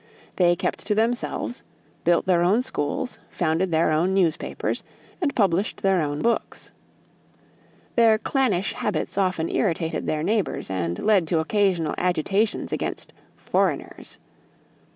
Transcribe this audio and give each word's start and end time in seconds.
They 0.37 0.55
kept 0.55 0.87
to 0.87 0.95
themselves, 0.95 1.61
built 2.05 2.25
their 2.25 2.41
own 2.41 2.63
schools, 2.63 3.19
founded 3.29 3.71
their 3.71 3.91
own 3.91 4.15
newspapers, 4.15 4.83
and 5.21 5.35
published 5.35 5.83
their 5.83 6.01
own 6.01 6.23
books. 6.23 6.71
Their 7.95 8.17
clannish 8.17 8.73
habits 8.73 9.15
often 9.15 9.47
irritated 9.47 10.07
their 10.07 10.23
neighbors 10.23 10.71
and 10.71 10.97
led 10.97 11.27
to 11.27 11.37
occasional 11.39 11.93
agitations 11.99 12.73
against 12.73 13.13
"foreigners." 13.37 14.17